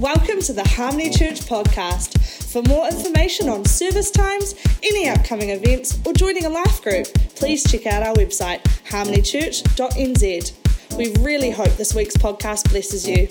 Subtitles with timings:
[0.00, 2.18] Welcome to the Harmony Church podcast.
[2.52, 7.06] For more information on service times, any upcoming events, or joining a life group,
[7.36, 10.98] please check out our website, harmonychurch.nz.
[10.98, 13.28] We really hope this week's podcast blesses you.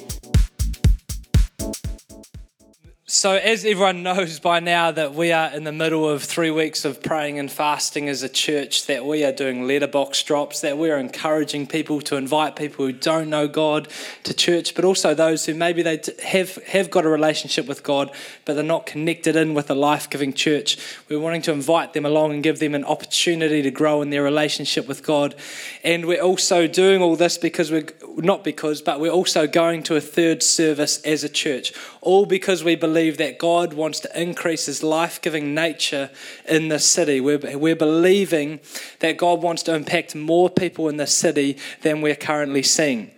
[3.23, 6.83] So, as everyone knows by now, that we are in the middle of three weeks
[6.83, 10.91] of praying and fasting as a church, that we are doing letterbox drops, that we
[10.91, 13.87] are encouraging people to invite people who don't know God
[14.23, 18.11] to church, but also those who maybe they have, have got a relationship with God,
[18.43, 20.77] but they're not connected in with a life giving church.
[21.07, 24.23] We're wanting to invite them along and give them an opportunity to grow in their
[24.23, 25.33] relationship with God.
[25.81, 29.95] And we're also doing all this because we're not because, but we're also going to
[29.95, 34.21] a third service as a church, all because we believe believe that God wants to
[34.21, 36.09] increase his life giving nature
[36.47, 37.21] in this city.
[37.21, 38.59] We're, we're believing
[38.99, 43.11] that God wants to impact more people in this city than we're currently seeing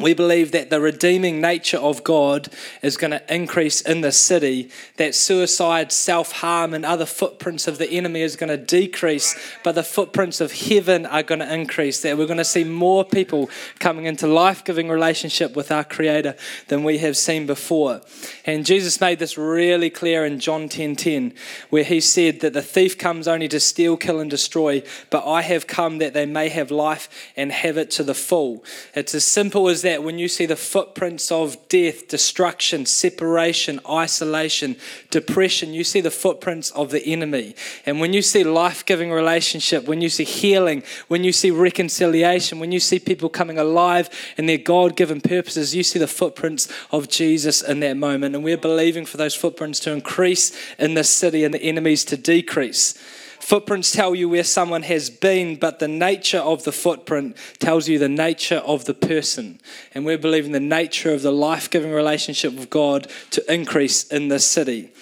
[0.00, 2.48] we believe that the redeeming nature of God
[2.82, 7.78] is going to increase in the city, that suicide, self harm, and other footprints of
[7.78, 12.02] the enemy is going to decrease, but the footprints of heaven are going to increase,
[12.02, 16.34] that we're going to see more people coming into life giving relationship with our Creator
[16.66, 18.00] than we have seen before.
[18.44, 21.32] And Jesus made this really clear in John 10 10,
[21.70, 25.42] where he said that the thief comes only to steal, kill, and destroy, but I
[25.42, 28.64] have come that they may have life and have it to the full.
[28.96, 34.76] It's as simple as that when you see the footprints of death, destruction, separation, isolation,
[35.10, 37.54] depression, you see the footprints of the enemy.
[37.86, 42.58] And when you see life giving relationship, when you see healing, when you see reconciliation,
[42.58, 46.68] when you see people coming alive in their God given purposes, you see the footprints
[46.90, 48.34] of Jesus in that moment.
[48.34, 52.16] And we're believing for those footprints to increase in this city and the enemies to
[52.16, 52.94] decrease.
[53.44, 57.98] Footprints tell you where someone has been, but the nature of the footprint tells you
[57.98, 59.60] the nature of the person.
[59.94, 64.28] And we're believing the nature of the life giving relationship with God to increase in
[64.28, 64.92] this city.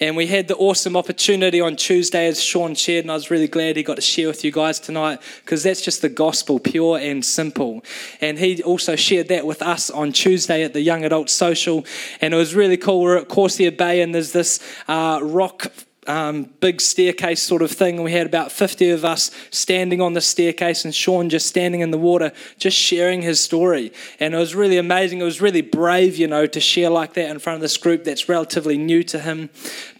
[0.00, 3.46] And we had the awesome opportunity on Tuesday, as Sean shared, and I was really
[3.46, 6.98] glad he got to share with you guys tonight because that's just the gospel, pure
[6.98, 7.84] and simple.
[8.20, 11.86] And he also shared that with us on Tuesday at the Young Adult Social.
[12.20, 13.00] And it was really cool.
[13.00, 14.58] We're at Corsair Bay, and there's this
[14.88, 15.68] uh, rock
[16.06, 18.02] um, big staircase sort of thing.
[18.02, 21.92] We had about 50 of us standing on the staircase, and Sean just standing in
[21.92, 23.92] the water, just sharing his story.
[24.18, 25.20] And it was really amazing.
[25.20, 28.02] It was really brave, you know, to share like that in front of this group
[28.02, 29.50] that's relatively new to him.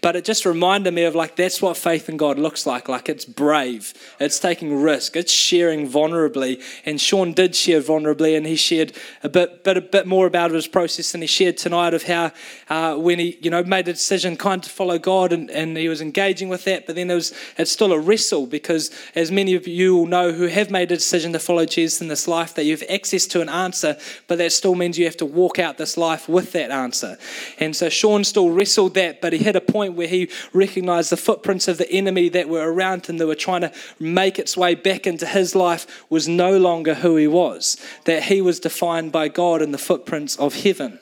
[0.01, 2.89] But it just reminded me of like, that's what faith in God looks like.
[2.89, 6.61] Like, it's brave, it's taking risk, it's sharing vulnerably.
[6.85, 8.91] And Sean did share vulnerably, and he shared
[9.23, 11.13] a bit, bit, a bit more about his process.
[11.13, 12.31] than he shared tonight of how
[12.69, 15.77] uh, when he, you know, made a decision kind of to follow God and, and
[15.77, 19.31] he was engaging with that, but then it was, it's still a wrestle because, as
[19.31, 22.27] many of you will know who have made a decision to follow Jesus in this
[22.27, 25.25] life, that you have access to an answer, but that still means you have to
[25.25, 27.17] walk out this life with that answer.
[27.59, 31.17] And so Sean still wrestled that, but he hit a point where he recognized the
[31.17, 34.75] footprints of the enemy that were around him that were trying to make its way
[34.75, 39.27] back into his life was no longer who he was, that he was defined by
[39.27, 40.99] God in the footprints of heaven.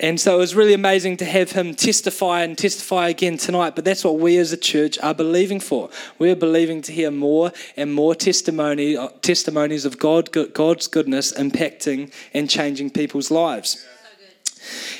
[0.00, 3.76] And so it was really amazing to have him testify and testify again tonight.
[3.76, 5.90] But that's what we as a church are believing for.
[6.18, 12.12] We're believing to hear more and more testimony, uh, testimonies of God, God's goodness impacting
[12.32, 13.86] and changing people's lives.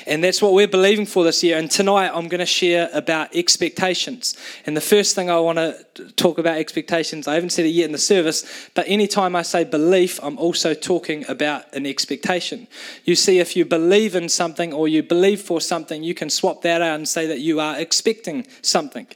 [0.07, 1.57] And that's what we're believing for this year.
[1.57, 4.35] And tonight I'm going to share about expectations.
[4.65, 5.85] And the first thing I want to
[6.15, 9.63] talk about expectations, I haven't said it yet in the service, but anytime I say
[9.63, 12.67] belief, I'm also talking about an expectation.
[13.05, 16.61] You see, if you believe in something or you believe for something, you can swap
[16.63, 19.07] that out and say that you are expecting something.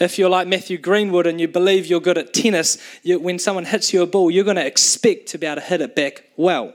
[0.00, 3.64] If you're like Matthew Greenwood and you believe you're good at tennis, you, when someone
[3.64, 6.24] hits you a ball, you're going to expect to be able to hit it back
[6.36, 6.74] well.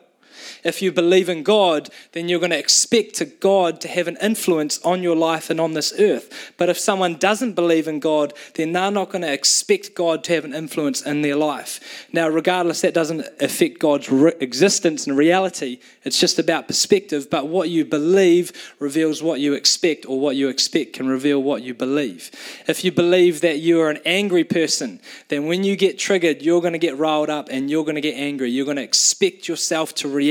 [0.64, 4.18] If you believe in God, then you're going to expect to God to have an
[4.22, 6.54] influence on your life and on this earth.
[6.58, 10.34] But if someone doesn't believe in God, then they're not going to expect God to
[10.34, 12.08] have an influence in their life.
[12.12, 15.80] Now, regardless, that doesn't affect God's re- existence and reality.
[16.04, 17.30] It's just about perspective.
[17.30, 21.64] But what you believe reveals what you expect, or what you expect can reveal what
[21.64, 22.32] you believe.
[22.68, 26.62] If you believe that you are an angry person, then when you get triggered, you're
[26.62, 28.50] going to get riled up and you're going to get angry.
[28.50, 30.29] You're going to expect yourself to react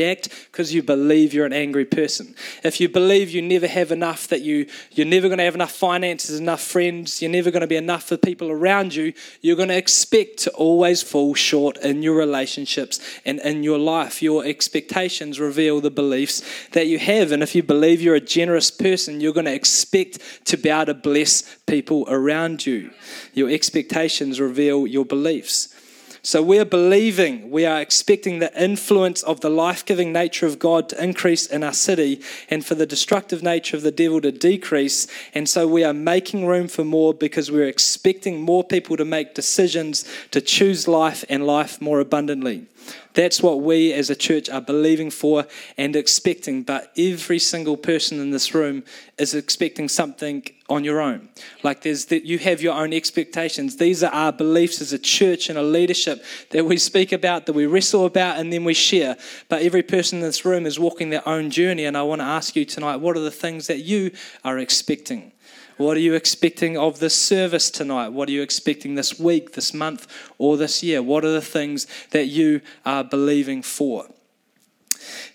[0.51, 2.35] because you believe you're an angry person.
[2.63, 5.73] If you believe you never have enough, that you, you're never going to have enough
[5.73, 9.69] finances, enough friends, you're never going to be enough for people around you, you're going
[9.69, 14.23] to expect to always fall short in your relationships and in your life.
[14.23, 16.43] Your expectations reveal the beliefs
[16.73, 17.33] that you have.
[17.33, 20.87] And if you believe you're a generous person, you're going to expect to be able
[20.87, 22.91] to bless people around you.
[23.35, 25.75] Your expectations reveal your beliefs.
[26.23, 30.89] So we're believing, we are expecting the influence of the life giving nature of God
[30.89, 32.21] to increase in our city
[32.51, 35.07] and for the destructive nature of the devil to decrease.
[35.35, 39.35] And so we are making room for more because we're expecting more people to make
[39.35, 42.67] decisions to choose life and life more abundantly.
[43.15, 45.47] That's what we as a church are believing for
[45.77, 46.63] and expecting.
[46.63, 48.85] But every single person in this room
[49.19, 51.29] is expecting something on your own.
[51.63, 53.77] Like there's that you have your own expectations.
[53.77, 57.55] These are our beliefs as a church and a leadership that we speak about, that
[57.55, 59.17] we wrestle about, and then we share.
[59.49, 61.87] But every person in this room is walking their own journey.
[61.87, 64.13] And I want to ask you tonight, what are the things that you
[64.45, 65.33] are expecting?
[65.79, 68.09] What are you expecting of this service tonight?
[68.09, 71.01] What are you expecting this week, this month, or this year?
[71.01, 74.07] What are the things that you are believing for?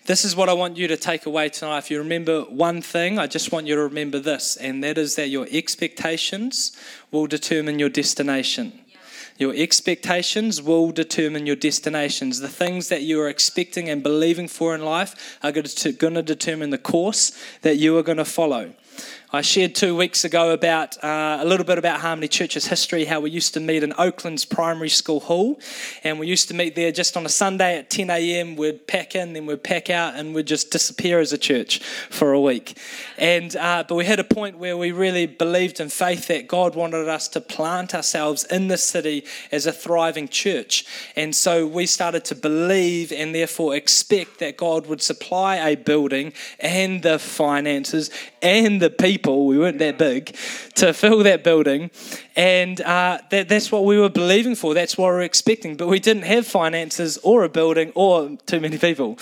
[0.04, 1.78] This is what I want you to take away tonight.
[1.78, 5.16] If you remember one thing, I just want you to remember this, and that is
[5.16, 6.76] that your expectations
[7.10, 8.80] will determine your destination.
[9.38, 12.40] Your expectations will determine your destinations.
[12.40, 16.70] The things that you are expecting and believing for in life are going to determine
[16.70, 17.32] the course
[17.62, 18.74] that you are going to follow.
[19.34, 23.18] I shared two weeks ago about uh, a little bit about Harmony Church's history, how
[23.18, 25.58] we used to meet in Oakland's primary school hall.
[26.04, 28.54] And we used to meet there just on a Sunday at 10 a.m.
[28.54, 32.32] We'd pack in, then we'd pack out, and we'd just disappear as a church for
[32.32, 32.78] a week.
[33.18, 36.76] And, uh, but we hit a point where we really believed in faith that God
[36.76, 40.86] wanted us to plant ourselves in the city as a thriving church.
[41.16, 46.34] And so we started to believe and therefore expect that God would supply a building
[46.60, 48.10] and the finances
[48.40, 50.36] and the people people, we weren't that big,
[50.74, 51.90] to fill that building.
[52.36, 54.74] And uh, that, that's what we were believing for.
[54.74, 55.76] That's what we were expecting.
[55.76, 59.18] But we didn't have finances or a building or too many people.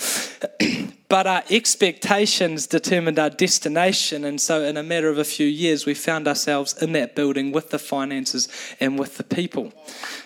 [1.13, 4.25] but our expectations determined our destination.
[4.25, 7.51] And so, in a matter of a few years, we found ourselves in that building
[7.51, 8.47] with the finances
[8.79, 9.71] and with the people.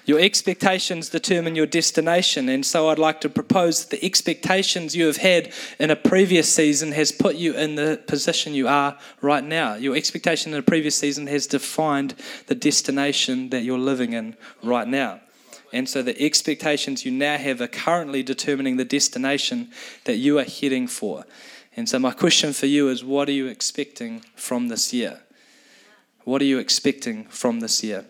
[0.06, 2.48] Your expectations determine your destination.
[2.48, 6.48] And so, I'd like to propose that the expectations you have had in a previous
[6.56, 9.75] season has put you in the position you are right now.
[9.75, 14.88] Your expectation in a previous season has defined the destination that you're living in right
[14.88, 15.21] now.
[15.74, 19.71] And so the expectations you now have are currently determining the destination
[20.06, 21.25] that you are heading for.
[21.75, 25.21] And so my question for you is what are you expecting from this year?
[26.24, 28.06] What are you expecting from this year?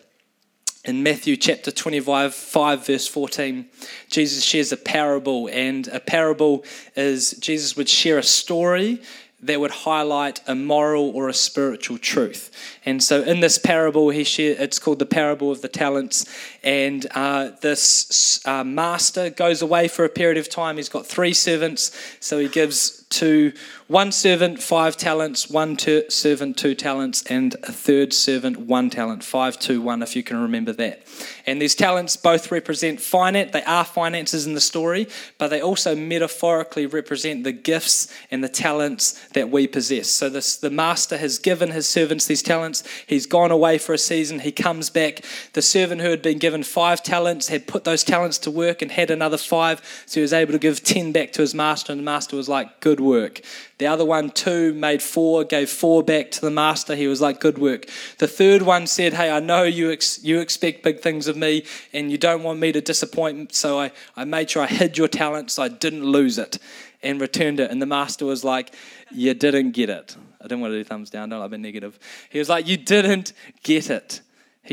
[0.84, 3.68] In Matthew chapter 25, 5, verse 14,
[4.08, 6.64] Jesus shares a parable, and a parable
[6.96, 9.02] is Jesus would share a story
[9.40, 12.50] that would highlight a moral or a spiritual truth.
[12.84, 16.26] And so in this parable, he share, it's called the parable of the talents.
[16.64, 20.76] And uh, this uh, master goes away for a period of time.
[20.76, 23.52] He's got three servants, so he gives to
[23.86, 29.24] one servant five talents, one ter- servant two talents, and a third servant one talent.
[29.24, 31.02] Five, two, one, if you can remember that.
[31.46, 33.52] And these talents both represent finance.
[33.52, 35.08] They are finances in the story,
[35.38, 40.10] but they also metaphorically represent the gifts and the talents that we possess.
[40.10, 42.84] So this, the master has given his servants these talents.
[43.06, 44.40] He's gone away for a season.
[44.40, 45.24] He comes back.
[45.54, 48.90] The servant who had been given five talents had put those talents to work and
[48.90, 49.80] had another five.
[50.04, 52.48] So he was able to give ten back to his master, and the master was
[52.48, 53.40] like, Good work.
[53.78, 56.94] The other one, two, made four, gave four back to the master.
[56.96, 57.86] He was like, Good work.
[58.18, 61.64] The third one said, Hey, I know you, ex- you expect big things of me
[61.92, 63.54] and you don't want me to disappoint.
[63.54, 66.58] So I, I made sure I hid your talent so I didn't lose it
[67.02, 67.70] and returned it.
[67.70, 68.74] And the master was like,
[69.12, 70.16] You didn't get it.
[70.40, 71.98] I didn't want to do thumbs down, don't like being negative.
[72.30, 74.20] He was like, You didn't get it.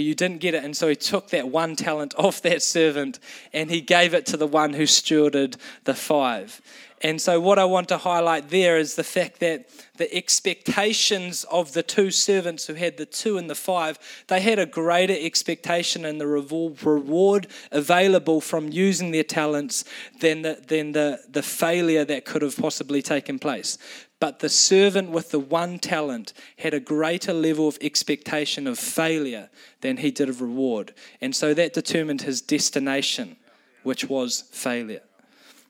[0.01, 0.63] You didn't get it.
[0.63, 3.19] And so he took that one talent off that servant
[3.53, 6.61] and he gave it to the one who stewarded the five.
[7.01, 11.73] And so, what I want to highlight there is the fact that the expectations of
[11.73, 16.05] the two servants who had the two and the five, they had a greater expectation
[16.05, 19.83] and the reward available from using their talents
[20.19, 23.77] than the, than the, the failure that could have possibly taken place.
[24.19, 29.49] But the servant with the one talent had a greater level of expectation of failure
[29.81, 30.93] than he did of reward.
[31.19, 33.35] And so that determined his destination,
[33.83, 35.01] which was failure.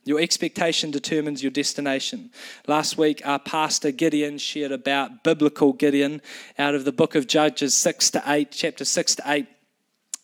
[0.08, 2.30] Your expectation determines your destination.
[2.68, 6.22] Last week, our pastor Gideon shared about biblical Gideon
[6.60, 9.48] out of the book of Judges 6 to 8, chapter 6 to 8.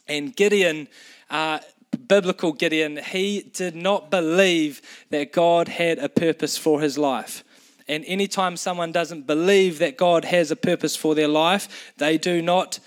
[0.07, 0.87] And Gideon,
[1.31, 1.59] uh,
[2.07, 7.43] biblical Gideon, he did not believe that God had a purpose for his life.
[7.87, 12.41] And anytime someone doesn't believe that God has a purpose for their life, they do
[12.41, 12.79] not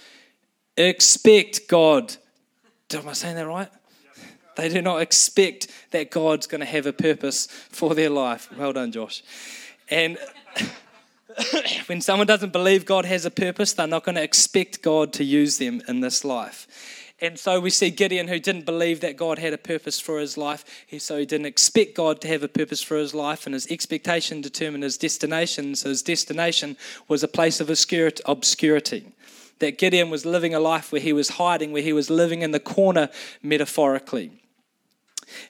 [0.77, 2.17] expect God.
[2.93, 3.69] Am I saying that right?
[4.57, 8.49] They do not expect that God's going to have a purpose for their life.
[8.57, 9.23] Well done, Josh.
[9.89, 10.17] And
[11.87, 15.25] when someone doesn't believe God has a purpose, they're not going to expect God to
[15.25, 16.69] use them in this life.
[17.25, 20.37] And so we see Gideon who didn't believe that God had a purpose for his
[20.37, 20.63] life.
[20.87, 23.67] He, so he didn't expect God to have a purpose for his life, and his
[23.69, 25.75] expectation determined his destination.
[25.75, 26.77] So his destination
[27.09, 29.07] was a place of obscurity.
[29.59, 32.51] That Gideon was living a life where he was hiding, where he was living in
[32.51, 33.09] the corner
[33.43, 34.31] metaphorically.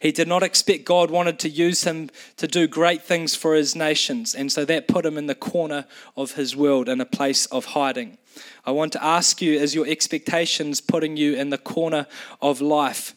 [0.01, 3.75] He did not expect God wanted to use him to do great things for his
[3.75, 7.47] nations, and so that put him in the corner of his world in a place
[7.47, 8.19] of hiding.
[8.65, 12.07] I want to ask you is your expectations putting you in the corner
[12.41, 13.15] of life,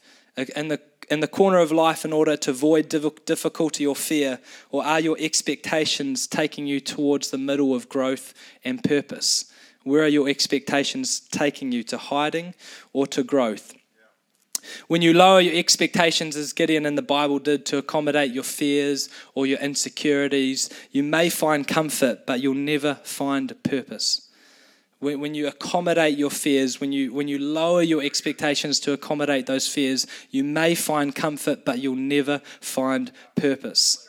[0.56, 4.84] in the, in the corner of life in order to avoid difficulty or fear, or
[4.84, 8.34] are your expectations taking you towards the middle of growth
[8.64, 9.52] and purpose?
[9.84, 12.56] Where are your expectations taking you to hiding
[12.92, 13.74] or to growth?
[14.88, 19.10] When you lower your expectations, as Gideon in the Bible did, to accommodate your fears
[19.36, 24.30] or your insecurities, you may find comfort, but you'll never find purpose.
[25.00, 29.46] When, when you accommodate your fears, when you, when you lower your expectations to accommodate
[29.46, 34.08] those fears, you may find comfort, but you'll never find purpose.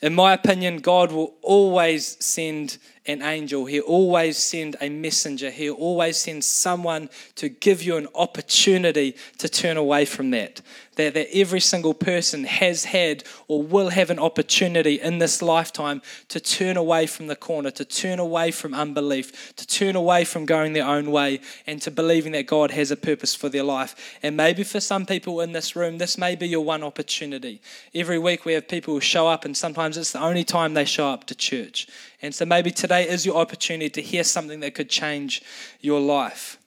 [0.00, 2.78] In my opinion, God will always send
[3.08, 3.64] an angel.
[3.64, 5.50] He'll always send a messenger.
[5.50, 10.60] He'll always sends someone to give you an opportunity to turn away from that
[10.98, 16.02] that, that every single person has had or will have an opportunity in this lifetime
[16.28, 20.44] to turn away from the corner, to turn away from unbelief, to turn away from
[20.44, 24.18] going their own way, and to believing that God has a purpose for their life.
[24.22, 27.62] And maybe for some people in this room, this may be your one opportunity.
[27.94, 30.84] Every week we have people who show up, and sometimes it's the only time they
[30.84, 31.86] show up to church.
[32.20, 35.42] And so maybe today is your opportunity to hear something that could change
[35.80, 36.58] your life.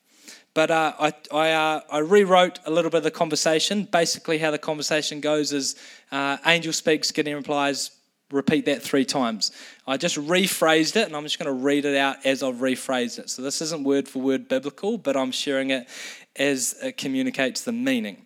[0.53, 3.87] But uh, I, I, uh, I, rewrote a little bit of the conversation.
[3.89, 5.75] Basically, how the conversation goes is
[6.11, 7.91] uh, angel speaks, Gideon replies,
[8.31, 9.51] repeat that three times.
[9.87, 13.19] I just rephrased it, and I'm just going to read it out as I've rephrased
[13.19, 13.29] it.
[13.29, 15.87] So this isn't word for word biblical, but I'm sharing it
[16.35, 18.25] as it communicates the meaning.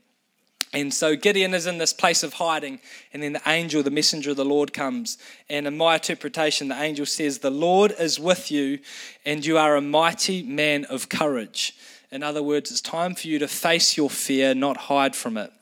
[0.75, 2.81] And so Gideon is in this place of hiding,
[3.13, 5.17] and then the angel, the messenger of the Lord, comes.
[5.49, 8.79] And in my interpretation, the angel says, The Lord is with you,
[9.25, 11.77] and you are a mighty man of courage.
[12.11, 15.53] In other words, it's time for you to face your fear, not hide from it.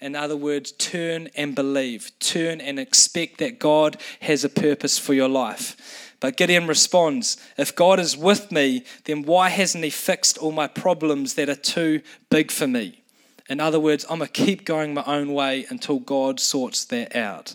[0.00, 2.10] In other words, turn and believe.
[2.18, 6.12] Turn and expect that God has a purpose for your life.
[6.18, 10.66] But Gideon responds If God is with me, then why hasn't He fixed all my
[10.66, 13.04] problems that are too big for me?
[13.48, 17.14] In other words, I'm going to keep going my own way until God sorts that
[17.14, 17.54] out.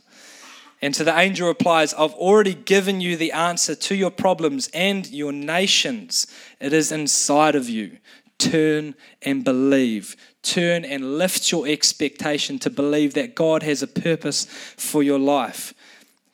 [0.82, 5.08] And so the angel replies, I've already given you the answer to your problems and
[5.08, 6.26] your nations.
[6.60, 7.98] It is inside of you
[8.42, 10.16] turn and believe.
[10.42, 15.74] Turn and lift your expectation to believe that God has a purpose for your life.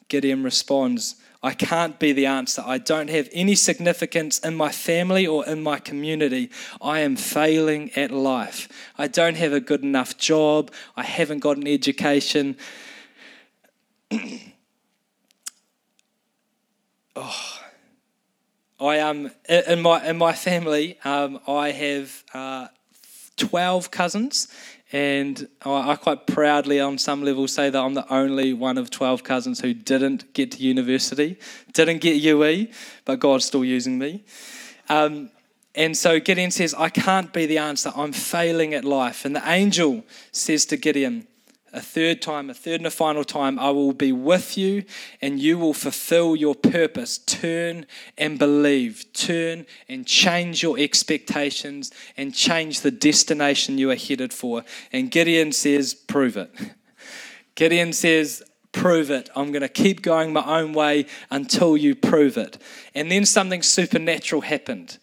[0.08, 1.16] Gideon responds,
[1.48, 2.62] I can't be the answer.
[2.66, 6.52] I don't have any significance in my family or in my community.
[6.82, 8.68] I am failing at life.
[8.98, 10.74] I don't have a good enough job.
[10.98, 12.58] I haven't got an education.
[17.16, 17.60] oh,
[18.82, 22.68] I um in my in my family um, I have uh,
[23.38, 24.50] twelve cousins,
[24.92, 29.24] and I, quite proudly, on some level, say that I'm the only one of twelve
[29.24, 31.38] cousins who didn't get to university,
[31.74, 32.68] didn't get UE,
[33.04, 34.24] but God's still using me.
[34.88, 35.30] Um,
[35.76, 37.92] and so Gideon says, I can't be the answer.
[37.96, 39.26] I'm failing at life.
[39.26, 41.28] And the angel says to Gideon,
[41.74, 44.84] a third time, a third and a final time, I will be with you
[45.22, 47.18] and you will fulfill your purpose.
[47.18, 47.86] Turn
[48.18, 49.06] and believe.
[49.14, 54.64] Turn and change your expectations and change the destination you are headed for.
[54.92, 56.52] And Gideon says, Prove it.
[57.56, 59.30] Gideon says, Prove it.
[59.36, 62.58] I'm going to keep going my own way until you prove it.
[62.94, 64.98] And then something supernatural happened.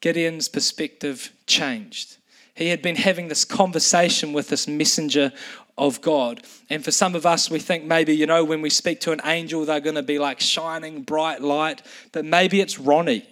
[0.00, 2.18] Gideon's perspective changed.
[2.58, 5.32] He had been having this conversation with this messenger
[5.78, 6.42] of God.
[6.68, 9.20] And for some of us, we think maybe, you know, when we speak to an
[9.24, 13.28] angel, they're going to be like shining bright light, but maybe it's Ronnie.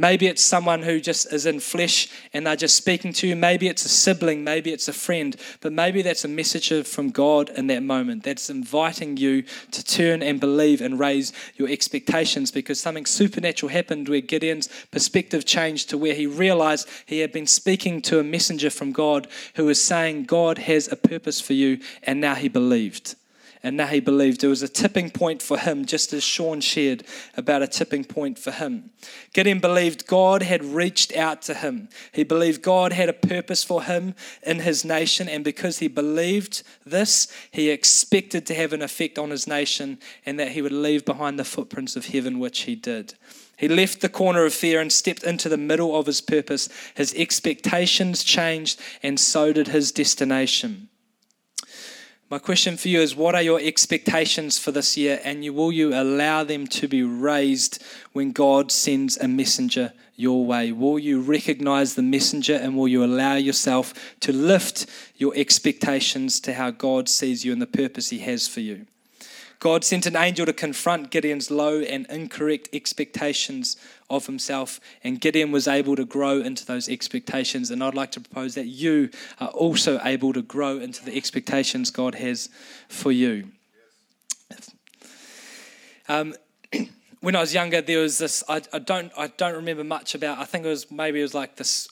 [0.00, 3.36] Maybe it's someone who just is in flesh and they're just speaking to you.
[3.36, 7.50] Maybe it's a sibling, maybe it's a friend, but maybe that's a message from God
[7.50, 9.42] in that moment that's inviting you
[9.72, 15.44] to turn and believe and raise your expectations because something supernatural happened where Gideon's perspective
[15.44, 19.66] changed to where he realized he had been speaking to a messenger from God who
[19.66, 23.16] was saying, God has a purpose for you, and now he believed.
[23.62, 24.42] And he believed.
[24.42, 27.04] It was a tipping point for him, just as Sean shared
[27.36, 28.90] about a tipping point for him.
[29.32, 31.88] Gideon believed God had reached out to him.
[32.12, 36.62] He believed God had a purpose for him in his nation, and because he believed
[36.84, 41.04] this, he expected to have an effect on his nation and that he would leave
[41.04, 43.14] behind the footprints of heaven, which he did.
[43.56, 46.70] He left the corner of fear and stepped into the middle of his purpose.
[46.94, 50.89] His expectations changed, and so did his destination.
[52.30, 55.72] My question for you is what are your expectations for this year, and you, will
[55.72, 57.82] you allow them to be raised
[58.12, 60.70] when God sends a messenger your way?
[60.70, 66.54] Will you recognize the messenger, and will you allow yourself to lift your expectations to
[66.54, 68.86] how God sees you and the purpose He has for you?
[69.60, 73.76] God sent an angel to confront Gideon's low and incorrect expectations
[74.08, 77.70] of himself, and Gideon was able to grow into those expectations.
[77.70, 81.90] And I'd like to propose that you are also able to grow into the expectations
[81.90, 82.48] God has
[82.88, 83.52] for you.
[86.08, 86.34] Um,
[87.20, 88.42] when I was younger, there was this.
[88.48, 89.12] I, I, don't.
[89.16, 90.38] I don't remember much about.
[90.38, 91.86] I think it was maybe it was like this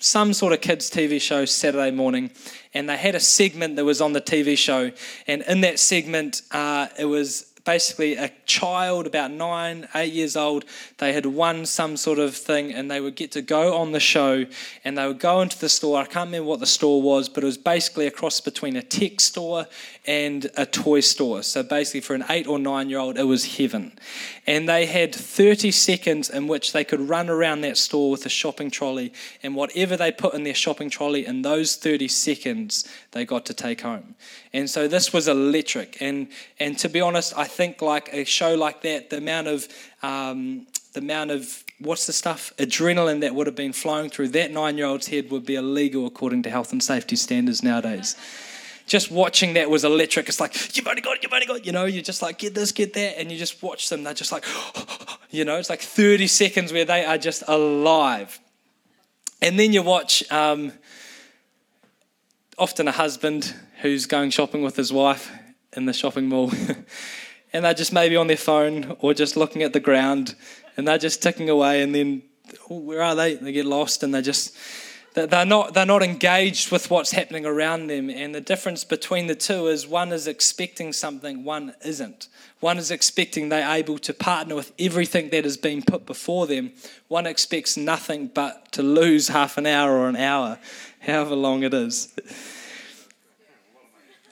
[0.00, 2.30] some sort of kids TV show Saturday morning,
[2.74, 4.90] and they had a segment that was on the TV show,
[5.26, 10.64] and in that segment, uh, it was basically a child about nine, eight years old.
[10.98, 14.00] They had won some sort of thing and they would get to go on the
[14.00, 14.44] show
[14.82, 16.00] and they would go into the store.
[16.00, 18.82] I can't remember what the store was, but it was basically a cross between a
[18.82, 19.68] tech store
[20.04, 21.44] and a toy store.
[21.44, 23.92] So basically, for an eight or nine year old, it was heaven.
[24.48, 28.28] And they had 30 seconds in which they could run around that store with a
[28.28, 29.12] shopping trolley
[29.44, 33.54] and whatever they put in their shopping trolley in those 30 seconds, they got to
[33.54, 34.16] take home.
[34.52, 36.02] And so this was electric.
[36.02, 39.68] And, and to be honest, I think like a show like that, the amount of
[40.02, 44.50] um, the amount of what's the stuff adrenaline that would have been flowing through that
[44.50, 48.16] nine year old's head would be illegal according to health and safety standards nowadays.
[48.86, 50.28] Just watching that was electric.
[50.28, 51.64] It's like, you've only got it, you've only got.
[51.64, 53.20] You know, you're just like, get this, get that.
[53.20, 54.02] And you just watch them.
[54.02, 54.44] They're just like,
[55.30, 58.40] you know, it's like 30 seconds where they are just alive.
[59.40, 60.72] And then you watch um,
[62.58, 65.30] often a husband who's going shopping with his wife
[65.72, 66.50] in the shopping mall.
[67.52, 70.34] and they're just maybe on their phone or just looking at the ground
[70.76, 72.22] and they're just ticking away and then
[72.70, 73.34] oh, where are they?
[73.34, 74.56] They get lost and they just
[75.14, 79.34] they're not they're not engaged with what's happening around them and the difference between the
[79.34, 82.28] two is one is expecting something one isn't.
[82.60, 86.72] One is expecting they're able to partner with everything that has been put before them.
[87.08, 90.58] One expects nothing but to lose half an hour or an hour
[91.00, 92.14] however long it is.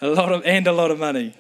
[0.01, 1.35] A lot of and a lot of money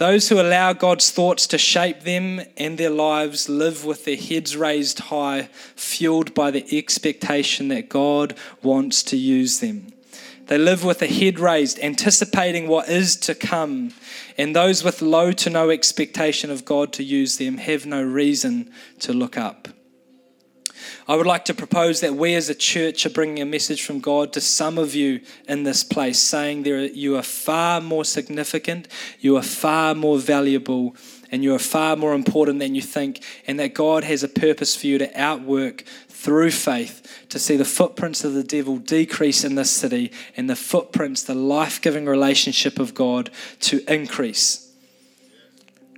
[0.00, 4.56] Those who allow God's thoughts to shape them and their lives live with their heads
[4.56, 9.92] raised high, fueled by the expectation that God wants to use them.
[10.46, 13.92] They live with a head raised, anticipating what is to come.
[14.38, 18.72] And those with low to no expectation of God to use them have no reason
[19.00, 19.68] to look up.
[21.08, 24.00] I would like to propose that we as a church are bringing a message from
[24.00, 28.88] God to some of you in this place, saying there you are far more significant,
[29.20, 30.96] you are far more valuable,
[31.30, 34.74] and you are far more important than you think, and that God has a purpose
[34.74, 39.54] for you to outwork through faith to see the footprints of the devil decrease in
[39.54, 44.69] this city and the footprints, the life giving relationship of God to increase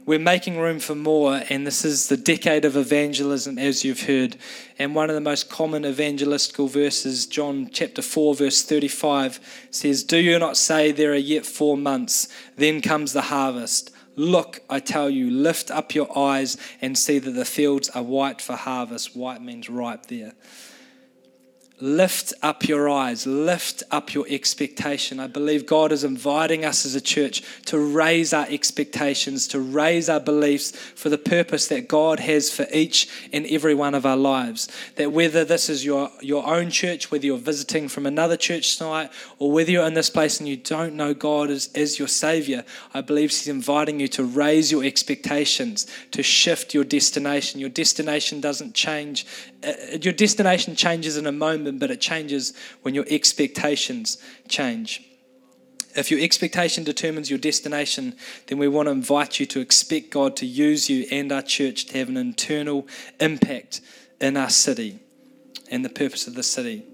[0.04, 4.36] we're making room for more, and this is the decade of evangelism, as you've heard.
[4.78, 10.18] And one of the most common evangelistical verses, John chapter 4, verse 35, says, Do
[10.18, 12.28] you not say there are yet four months?
[12.56, 13.92] Then comes the harvest.
[14.16, 18.40] Look, I tell you, lift up your eyes and see that the fields are white
[18.40, 19.16] for harvest.
[19.16, 20.32] White means ripe there
[21.80, 25.18] lift up your eyes, lift up your expectation.
[25.18, 30.08] I believe God is inviting us as a church to raise our expectations, to raise
[30.08, 34.16] our beliefs for the purpose that God has for each and every one of our
[34.16, 34.68] lives.
[34.96, 39.10] That whether this is your, your own church, whether you're visiting from another church tonight,
[39.38, 42.64] or whether you're in this place and you don't know God as, as your Savior,
[42.94, 47.60] I believe He's inviting you to raise your expectations, to shift your destination.
[47.60, 49.26] Your destination doesn't change,
[49.64, 55.02] Uh, your destination changes in a moment but it changes when your expectations change.
[55.94, 60.36] If your expectation determines your destination, then we want to invite you to expect God
[60.36, 62.86] to use you and our church to have an internal
[63.20, 63.82] impact
[64.20, 65.00] in our city
[65.70, 66.84] and the purpose of the city.